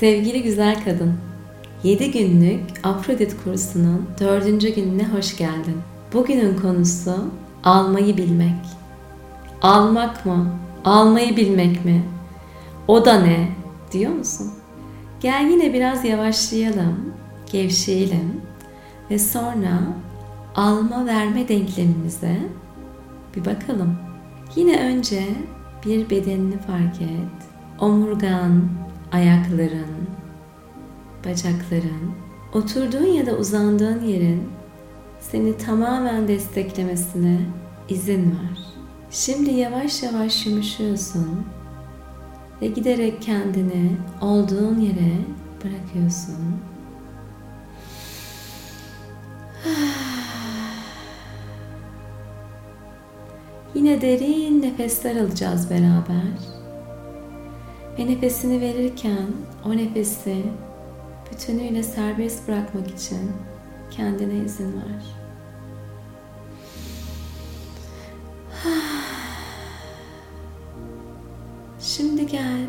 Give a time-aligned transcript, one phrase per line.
[0.00, 1.14] Sevgili güzel kadın,
[1.82, 4.76] 7 günlük Afrodit kursunun 4.
[4.76, 5.76] gününe hoş geldin.
[6.12, 7.14] Bugünün konusu
[7.64, 8.64] almayı bilmek.
[9.62, 10.50] Almak mı?
[10.84, 12.04] Almayı bilmek mi?
[12.88, 13.48] O da ne?
[13.92, 14.50] Diyor musun?
[15.20, 17.14] Gel yine biraz yavaşlayalım,
[17.52, 18.40] gevşeyelim
[19.10, 19.78] ve sonra
[20.56, 22.38] alma verme denklemimize
[23.36, 23.98] bir bakalım.
[24.56, 25.22] Yine önce
[25.86, 27.48] bir bedenini fark et.
[27.80, 28.62] Omurgan,
[29.12, 30.08] ayakların,
[31.24, 32.12] bacakların,
[32.54, 34.48] oturduğun ya da uzandığın yerin
[35.20, 37.38] seni tamamen desteklemesine
[37.88, 38.68] izin ver.
[39.10, 41.46] Şimdi yavaş yavaş yumuşuyorsun
[42.62, 45.12] ve giderek kendini olduğun yere
[45.64, 46.60] bırakıyorsun.
[53.74, 56.57] Yine derin nefesler alacağız beraber.
[57.98, 59.26] Ve nefesini verirken
[59.64, 60.42] o nefesi
[61.32, 63.32] bütünüyle serbest bırakmak için
[63.90, 65.04] kendine izin ver.
[71.80, 72.66] Şimdi gel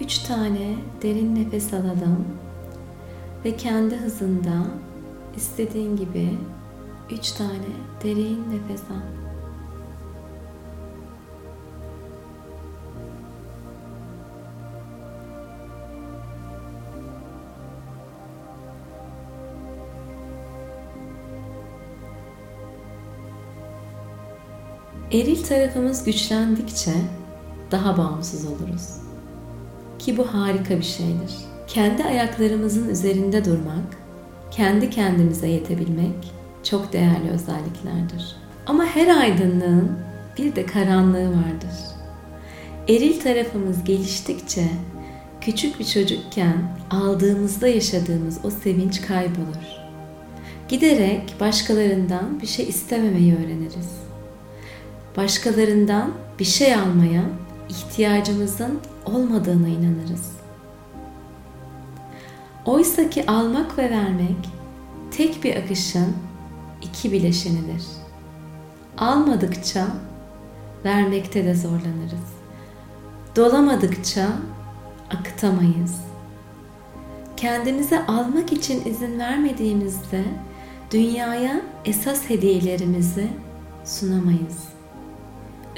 [0.00, 2.26] üç tane derin nefes alalım
[3.44, 4.66] ve kendi hızında
[5.36, 6.38] istediğin gibi
[7.10, 7.68] üç tane
[8.04, 9.35] derin nefes al.
[25.12, 26.92] Eril tarafımız güçlendikçe
[27.70, 28.88] daha bağımsız oluruz.
[29.98, 31.34] Ki bu harika bir şeydir.
[31.66, 33.96] Kendi ayaklarımızın üzerinde durmak,
[34.50, 38.36] kendi kendimize yetebilmek çok değerli özelliklerdir.
[38.66, 39.98] Ama her aydınlığın
[40.38, 41.76] bir de karanlığı vardır.
[42.88, 44.68] Eril tarafımız geliştikçe
[45.40, 49.86] küçük bir çocukken aldığımızda yaşadığımız o sevinç kaybolur.
[50.68, 54.05] Giderek başkalarından bir şey istememeyi öğreniriz
[55.16, 57.22] başkalarından bir şey almaya
[57.68, 60.32] ihtiyacımızın olmadığına inanırız.
[62.64, 64.36] Oysa ki almak ve vermek
[65.10, 66.16] tek bir akışın
[66.82, 67.84] iki bileşenidir.
[68.98, 69.86] Almadıkça
[70.84, 72.36] vermekte de zorlanırız.
[73.36, 74.28] Dolamadıkça
[75.18, 76.00] akıtamayız.
[77.36, 80.24] Kendimize almak için izin vermediğimizde
[80.90, 83.28] dünyaya esas hediyelerimizi
[83.84, 84.75] sunamayız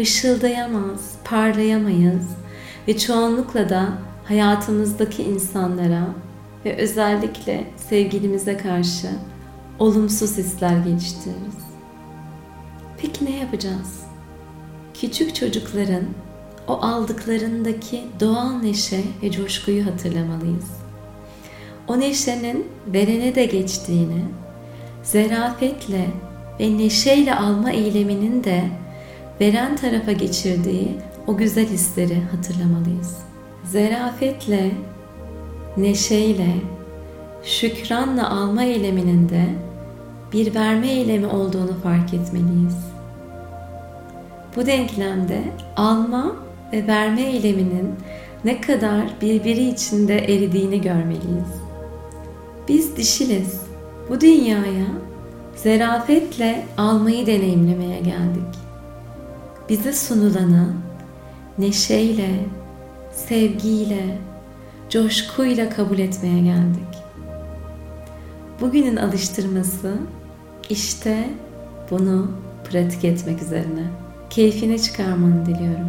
[0.01, 2.27] ışıldayamaz, parlayamayız
[2.89, 3.89] ve çoğunlukla da
[4.25, 6.05] hayatımızdaki insanlara
[6.65, 9.09] ve özellikle sevgilimize karşı
[9.79, 11.59] olumsuz hisler geliştiririz.
[12.99, 14.03] Peki ne yapacağız?
[14.95, 16.05] Küçük çocukların
[16.69, 20.71] o aldıklarındaki doğal neşe ve coşkuyu hatırlamalıyız.
[21.89, 24.25] O neşenin verene de geçtiğini,
[25.03, 26.07] zerafetle
[26.61, 28.65] ve neşeyle alma eyleminin de
[29.41, 30.89] veren tarafa geçirdiği
[31.27, 33.17] o güzel hisleri hatırlamalıyız.
[33.65, 34.71] Zerafetle,
[35.77, 36.53] neşeyle,
[37.43, 39.45] şükranla alma eyleminin de
[40.33, 42.77] bir verme eylemi olduğunu fark etmeliyiz.
[44.57, 45.43] Bu denklemde
[45.77, 46.37] alma
[46.73, 47.95] ve verme eyleminin
[48.45, 51.53] ne kadar birbiri içinde eridiğini görmeliyiz.
[52.69, 53.61] Biz dişiliz.
[54.09, 54.87] Bu dünyaya
[55.57, 58.68] zerafetle almayı deneyimlemeye geldik
[59.69, 60.73] bize sunulanı
[61.59, 62.31] neşeyle,
[63.13, 64.19] sevgiyle,
[64.89, 66.99] coşkuyla kabul etmeye geldik.
[68.61, 69.97] Bugünün alıştırması
[70.69, 71.31] işte
[71.91, 72.31] bunu
[72.71, 73.85] pratik etmek üzerine.
[74.31, 75.89] Keyfine çıkarmanı diliyorum.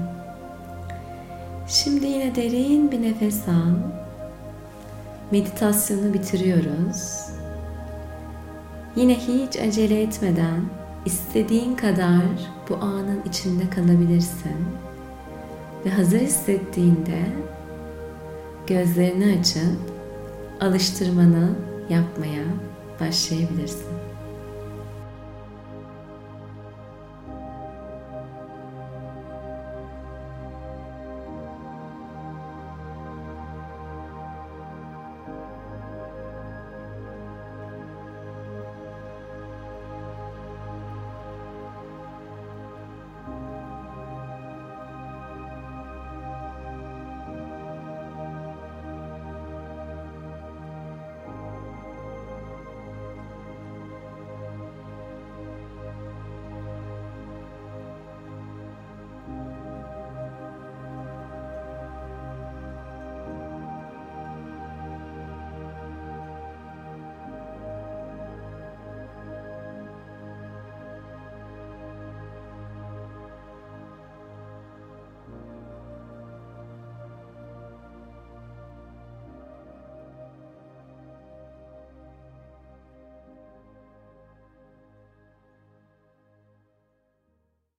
[1.67, 3.73] Şimdi yine derin bir nefes al.
[5.31, 7.25] Meditasyonu bitiriyoruz.
[8.95, 12.21] Yine hiç acele etmeden istediğin kadar
[12.69, 14.65] bu anın içinde kalabilirsin.
[15.85, 17.19] Ve hazır hissettiğinde
[18.67, 19.79] gözlerini açıp
[20.61, 21.49] alıştırmanı
[21.89, 22.43] yapmaya
[22.99, 24.08] başlayabilirsin.